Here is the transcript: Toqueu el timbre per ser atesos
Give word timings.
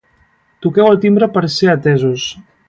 Toqueu 0.65 0.89
el 0.93 0.97
timbre 1.03 1.29
per 1.37 1.45
ser 1.57 1.71
atesos 1.75 2.27